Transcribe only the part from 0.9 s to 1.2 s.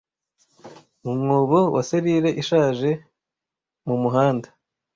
Mu